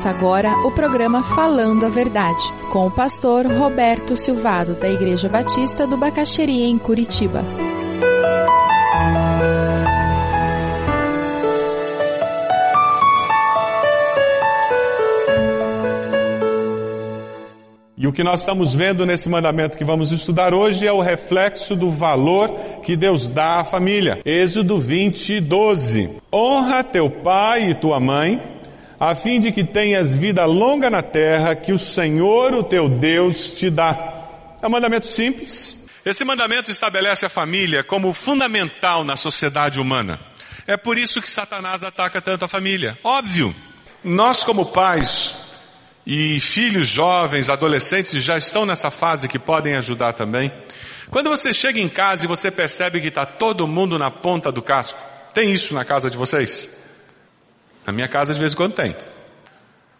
[0.00, 2.42] Começa agora o programa Falando a Verdade,
[2.72, 7.44] com o pastor Roberto Silvado, da Igreja Batista do Bacaxeria, em Curitiba.
[17.94, 21.76] E o que nós estamos vendo nesse mandamento que vamos estudar hoje é o reflexo
[21.76, 22.48] do valor
[22.82, 24.22] que Deus dá à família.
[24.24, 26.22] Êxodo 20, 12.
[26.32, 28.59] Honra teu pai e tua mãe,
[29.00, 33.52] a fim de que tenhas vida longa na terra que o Senhor, o teu Deus,
[33.52, 34.26] te dá.
[34.60, 35.78] É um mandamento simples.
[36.04, 40.20] Esse mandamento estabelece a família como fundamental na sociedade humana.
[40.66, 42.98] É por isso que Satanás ataca tanto a família.
[43.02, 43.54] Óbvio.
[44.04, 45.54] Nós como pais
[46.06, 50.52] e filhos jovens, adolescentes já estão nessa fase que podem ajudar também.
[51.10, 54.60] Quando você chega em casa e você percebe que está todo mundo na ponta do
[54.60, 55.00] casco,
[55.32, 56.79] tem isso na casa de vocês?
[57.86, 58.94] Na minha casa de vez em quando tem.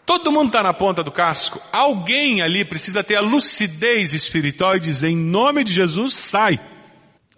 [0.05, 1.61] Todo mundo está na ponta do casco.
[1.73, 6.59] Alguém ali precisa ter a lucidez espiritual e dizer, em nome de Jesus, sai.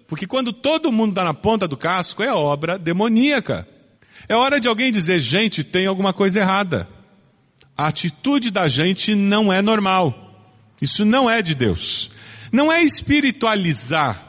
[0.07, 3.69] Porque quando todo mundo está na ponta do casco, é obra demoníaca.
[4.29, 6.89] É hora de alguém dizer, gente, tem alguma coisa errada.
[7.77, 10.33] A atitude da gente não é normal.
[10.81, 12.11] Isso não é de Deus.
[12.51, 14.23] Não é espiritualizar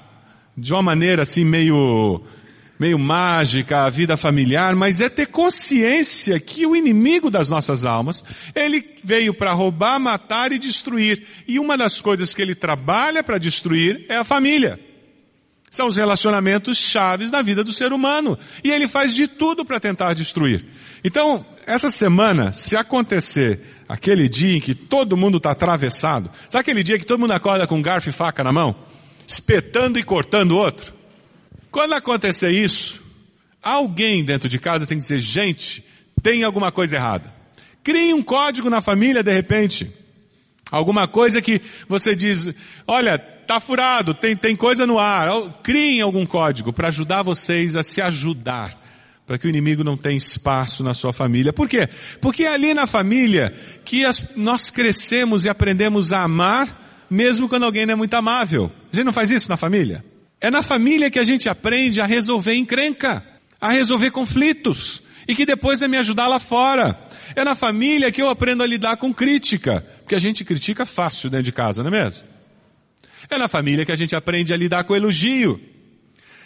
[0.57, 2.21] de uma maneira assim meio
[2.79, 8.23] meio mágica a vida familiar, mas é ter consciência que o inimigo das nossas almas,
[8.55, 11.25] ele veio para roubar, matar e destruir.
[11.47, 14.79] E uma das coisas que ele trabalha para destruir é a família.
[15.69, 18.37] São os relacionamentos chaves na vida do ser humano.
[18.63, 20.63] E ele faz de tudo para tentar destruir.
[21.03, 26.83] Então, essa semana, se acontecer aquele dia em que todo mundo está atravessado, sabe aquele
[26.83, 28.75] dia que todo mundo acorda com garfo e faca na mão?
[29.27, 30.93] Espetando e cortando o outro?
[31.73, 33.01] Quando acontecer isso,
[33.59, 35.83] alguém dentro de casa tem que dizer, gente,
[36.21, 37.33] tem alguma coisa errada.
[37.83, 39.91] Crie um código na família de repente.
[40.69, 42.53] Alguma coisa que você diz,
[42.85, 45.27] olha, tá furado, tem, tem coisa no ar.
[45.63, 48.79] Criem algum código para ajudar vocês a se ajudar
[49.25, 51.51] para que o inimigo não tenha espaço na sua família.
[51.51, 51.89] Por quê?
[52.21, 53.51] Porque é ali na família
[53.83, 58.71] que as, nós crescemos e aprendemos a amar, mesmo quando alguém não é muito amável.
[58.91, 60.05] A gente não faz isso na família?
[60.43, 63.23] É na família que a gente aprende a resolver encrenca,
[63.61, 66.99] a resolver conflitos, e que depois é me ajudar lá fora.
[67.33, 71.29] É na família que eu aprendo a lidar com crítica, porque a gente critica fácil
[71.29, 72.25] dentro de casa, não é mesmo?
[73.29, 75.61] É na família que a gente aprende a lidar com elogio.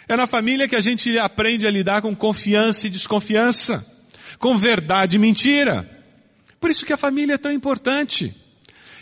[0.08, 3.84] É na família que a gente aprende a lidar com confiança e desconfiança,
[4.38, 5.84] com verdade e mentira.
[6.60, 8.32] Por isso que a família é tão importante.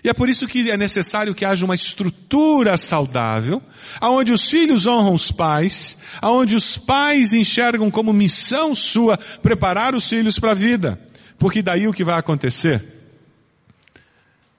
[0.06, 3.60] E é por isso que é necessário que haja uma estrutura saudável,
[4.00, 10.08] aonde os filhos honram os pais, aonde os pais enxergam como missão sua preparar os
[10.08, 10.96] filhos para a vida.
[11.36, 12.84] Porque daí o que vai acontecer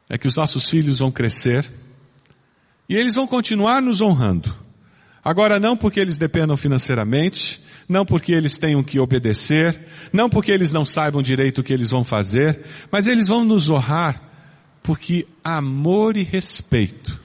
[0.09, 1.65] é que os nossos filhos vão crescer
[2.89, 4.53] e eles vão continuar nos honrando
[5.27, 9.77] Agora, não porque eles dependam financeiramente, não porque eles tenham que obedecer,
[10.13, 13.69] não porque eles não saibam direito o que eles vão fazer, mas eles vão nos
[13.69, 14.26] honrar
[14.87, 17.19] porque amor e respeito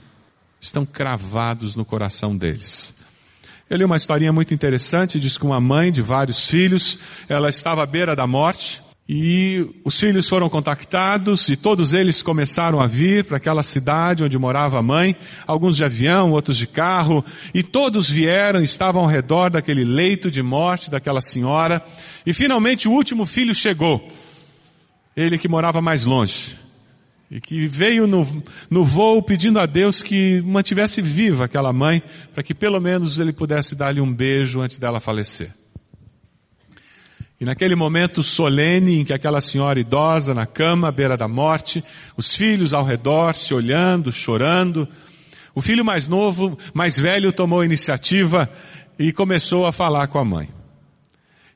[0.61, 2.93] estão cravados no coração deles.
[3.71, 7.84] Eu li uma historinha muito interessante, diz que uma mãe de vários filhos, ela estava
[7.84, 13.23] à beira da morte, e os filhos foram contactados e todos eles começaram a vir
[13.23, 15.15] para aquela cidade onde morava a mãe,
[15.47, 17.25] alguns de avião, outros de carro,
[17.55, 21.81] e todos vieram, estavam ao redor daquele leito de morte daquela senhora,
[22.27, 24.05] e finalmente o último filho chegou,
[25.17, 26.61] ele que morava mais longe,
[27.32, 32.03] e que veio no, no voo pedindo a Deus que mantivesse viva aquela mãe,
[32.34, 35.50] para que pelo menos ele pudesse dar-lhe um beijo antes dela falecer.
[37.41, 41.82] E naquele momento solene em que aquela senhora idosa na cama, à beira da morte,
[42.19, 44.87] os filhos ao redor se olhando, chorando,
[45.54, 48.46] o filho mais novo, mais velho, tomou a iniciativa
[48.99, 50.50] e começou a falar com a mãe.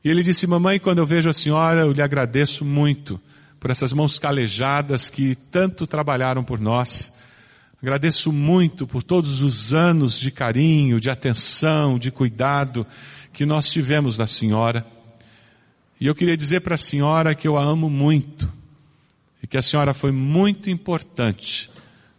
[0.02, 3.20] E ele disse, mamãe, quando eu vejo a senhora, eu lhe agradeço muito
[3.58, 7.12] por essas mãos calejadas que tanto trabalharam por nós.
[7.82, 12.86] Agradeço muito por todos os anos de carinho, de atenção, de cuidado
[13.32, 14.86] que nós tivemos da senhora.
[16.00, 18.50] E eu queria dizer para a senhora que eu a amo muito
[19.42, 21.70] e que a senhora foi muito importante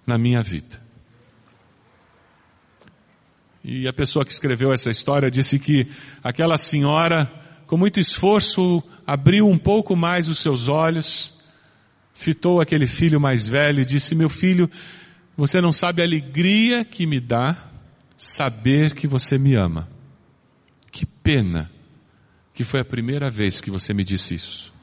[0.06, 0.81] na minha vida.
[3.63, 5.88] E a pessoa que escreveu essa história disse que
[6.24, 7.30] aquela senhora,
[7.66, 11.33] com muito esforço, abriu um pouco mais os seus olhos,
[12.13, 14.69] fitou aquele filho mais velho e disse: Meu filho,
[15.38, 17.56] você não sabe a alegria que me dá
[18.18, 19.88] saber que você me ama.
[20.92, 21.71] Que pena
[22.54, 24.74] que foi a primeira vez que você me disse isso.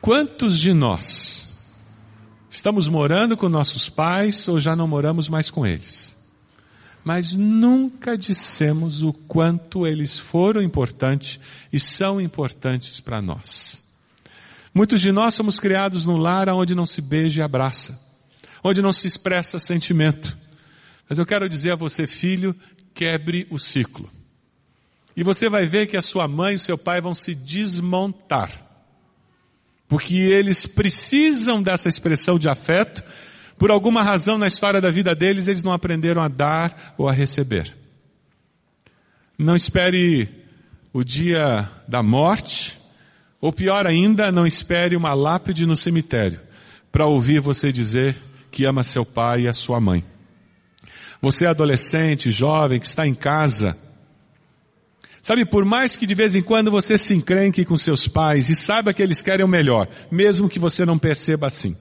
[0.00, 1.56] Quantos de nós
[2.50, 6.18] estamos morando com nossos pais ou já não moramos mais com eles?
[7.04, 11.38] Mas nunca dissemos o quanto eles foram importantes
[11.70, 13.84] e são importantes para nós.
[14.72, 18.00] Muitos de nós somos criados num lar onde não se beija e abraça,
[18.62, 20.36] onde não se expressa sentimento.
[21.08, 22.56] Mas eu quero dizer a você, filho,
[22.94, 24.10] quebre o ciclo.
[25.16, 28.50] E você vai ver que a sua mãe e o seu pai vão se desmontar.
[29.86, 33.04] Porque eles precisam dessa expressão de afeto,
[33.58, 37.12] por alguma razão na história da vida deles eles não aprenderam a dar ou a
[37.12, 37.74] receber.
[39.38, 40.28] Não espere
[40.92, 42.78] o dia da morte,
[43.40, 46.40] ou pior ainda, não espere uma lápide no cemitério
[46.90, 48.16] para ouvir você dizer
[48.50, 50.04] que ama seu pai e a sua mãe.
[51.20, 53.76] Você é adolescente, jovem, que está em casa,
[55.24, 58.54] Sabe, por mais que de vez em quando você se encrenque com seus pais e
[58.54, 61.74] saiba que eles querem o melhor, mesmo que você não perceba assim.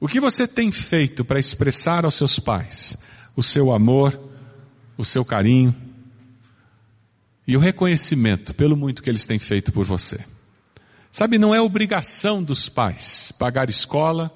[0.00, 2.96] O que você tem feito para expressar aos seus pais
[3.36, 4.18] o seu amor,
[4.96, 5.76] o seu carinho
[7.46, 10.24] e o reconhecimento pelo muito que eles têm feito por você?
[11.12, 14.34] Sabe, não é obrigação dos pais pagar escola,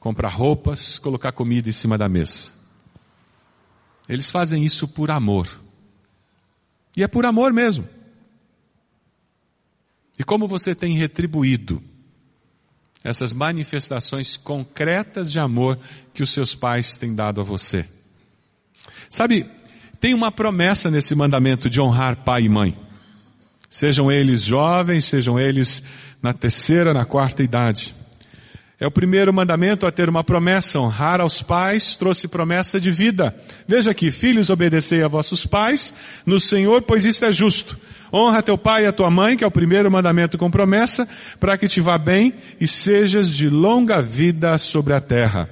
[0.00, 2.50] comprar roupas, colocar comida em cima da mesa.
[4.08, 5.60] Eles fazem isso por amor
[6.96, 7.86] e é por amor mesmo.
[10.18, 11.82] E como você tem retribuído
[13.02, 15.78] essas manifestações concretas de amor
[16.12, 17.84] que os seus pais têm dado a você?
[19.08, 19.48] Sabe,
[20.00, 22.78] tem uma promessa nesse mandamento de honrar pai e mãe.
[23.70, 25.82] Sejam eles jovens, sejam eles
[26.22, 27.94] na terceira, na quarta idade.
[28.80, 30.78] É o primeiro mandamento a ter uma promessa.
[30.78, 33.34] Honrar aos pais trouxe promessa de vida.
[33.66, 35.92] Veja aqui, filhos, obedecei a vossos pais
[36.24, 37.76] no Senhor, pois isto é justo.
[38.12, 41.08] Honra teu pai e a tua mãe, que é o primeiro mandamento com promessa,
[41.40, 45.50] para que te vá bem e sejas de longa vida sobre a terra.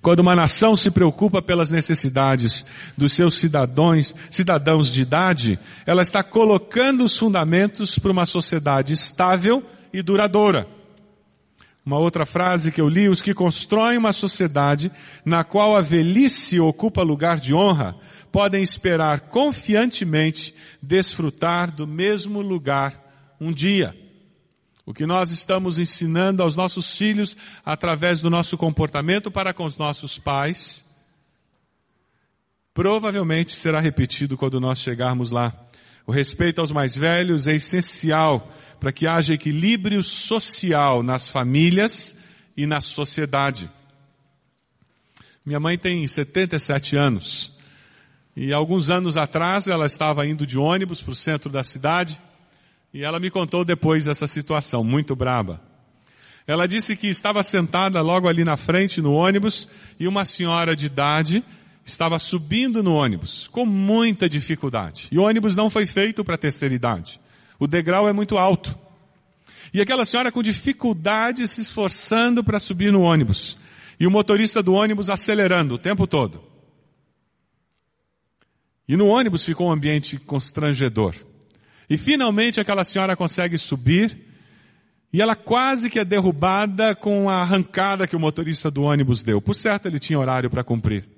[0.00, 2.64] Quando uma nação se preocupa pelas necessidades
[2.96, 9.62] dos seus cidadãos, cidadãos de idade, ela está colocando os fundamentos para uma sociedade estável
[9.92, 10.66] e duradoura.
[11.84, 14.90] Uma outra frase que eu li, os que constroem uma sociedade
[15.24, 17.94] na qual a velhice ocupa lugar de honra,
[18.32, 23.00] podem esperar confiantemente desfrutar do mesmo lugar
[23.38, 23.94] um dia.
[24.86, 29.76] O que nós estamos ensinando aos nossos filhos através do nosso comportamento para com os
[29.76, 30.84] nossos pais,
[32.72, 35.54] provavelmente será repetido quando nós chegarmos lá.
[36.06, 42.16] O respeito aos mais velhos é essencial para que haja equilíbrio social nas famílias
[42.56, 43.70] e na sociedade.
[45.44, 47.52] Minha mãe tem 77 anos.
[48.36, 52.20] E alguns anos atrás ela estava indo de ônibus para o centro da cidade
[52.92, 55.60] e ela me contou depois essa situação, muito braba.
[56.46, 59.68] Ela disse que estava sentada logo ali na frente no ônibus
[59.98, 61.42] e uma senhora de idade
[61.84, 65.08] estava subindo no ônibus com muita dificuldade.
[65.10, 67.20] E o ônibus não foi feito para terceira idade.
[67.58, 68.76] O degrau é muito alto.
[69.72, 73.58] E aquela senhora com dificuldade se esforçando para subir no ônibus.
[73.98, 76.42] E o motorista do ônibus acelerando o tempo todo.
[78.88, 81.14] E no ônibus ficou um ambiente constrangedor.
[81.88, 84.34] E finalmente aquela senhora consegue subir
[85.12, 89.40] e ela quase que é derrubada com a arrancada que o motorista do ônibus deu.
[89.40, 91.13] Por certo, ele tinha horário para cumprir.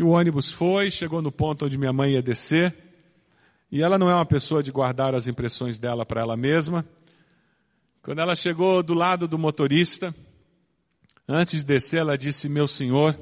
[0.00, 2.74] E o ônibus foi, chegou no ponto onde minha mãe ia descer.
[3.70, 6.88] E ela não é uma pessoa de guardar as impressões dela para ela mesma.
[8.00, 10.14] Quando ela chegou do lado do motorista,
[11.28, 13.14] antes de descer, ela disse: Meu senhor,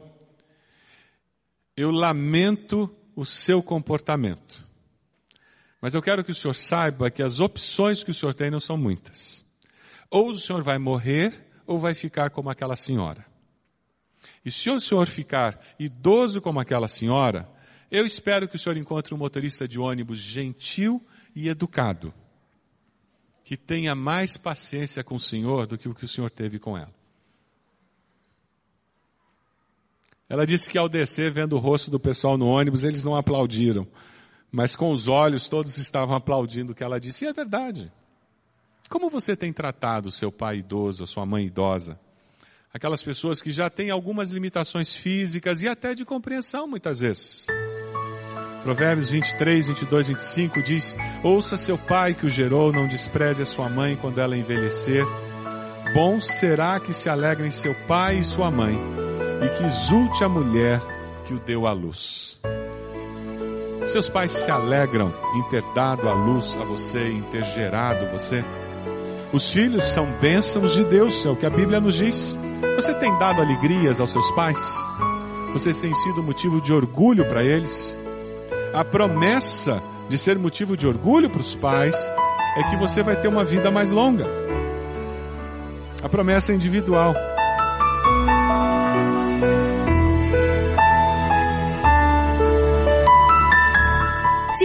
[1.76, 4.64] eu lamento o seu comportamento.
[5.82, 8.60] Mas eu quero que o senhor saiba que as opções que o senhor tem não
[8.60, 9.44] são muitas.
[10.08, 13.27] Ou o senhor vai morrer, ou vai ficar como aquela senhora.
[14.44, 17.48] E se o senhor ficar idoso como aquela senhora,
[17.90, 22.12] eu espero que o senhor encontre um motorista de ônibus gentil e educado,
[23.44, 26.76] que tenha mais paciência com o senhor do que o que o senhor teve com
[26.76, 26.92] ela.
[30.28, 33.88] Ela disse que ao descer, vendo o rosto do pessoal no ônibus, eles não aplaudiram.
[34.52, 37.24] Mas com os olhos todos estavam aplaudindo o que ela disse.
[37.24, 37.90] E é verdade.
[38.90, 41.98] Como você tem tratado seu pai idoso, sua mãe idosa?
[42.72, 47.46] Aquelas pessoas que já têm algumas limitações físicas e até de compreensão muitas vezes.
[48.62, 53.68] Provérbios 23, 22, 25 diz: Ouça seu pai que o gerou, não despreze a sua
[53.68, 55.04] mãe quando ela envelhecer.
[55.94, 58.78] Bom será que se alegrem seu pai e sua mãe,
[59.42, 60.80] e que exulte a mulher
[61.24, 62.38] que o deu à luz.
[63.86, 68.44] Seus pais se alegram em ter dado a luz a você, em ter gerado você.
[69.32, 72.36] Os filhos são bênçãos de Deus, é o que a Bíblia nos diz.
[72.76, 74.58] Você tem dado alegrias aos seus pais?
[75.52, 77.98] Você tem sido motivo de orgulho para eles?
[78.72, 81.96] A promessa de ser motivo de orgulho para os pais
[82.56, 84.26] é que você vai ter uma vida mais longa.
[86.02, 87.14] A promessa é individual.